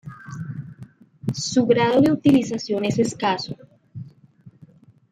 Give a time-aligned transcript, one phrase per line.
[1.31, 3.55] Su grado de utilización es escaso.